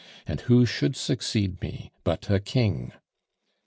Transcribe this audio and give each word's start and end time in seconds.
And 0.25 0.41
who 0.41 0.65
should 0.65 0.95
succeed 0.95 1.61
me 1.61 1.91
but 2.03 2.27
a 2.31 2.39
king? 2.39 2.93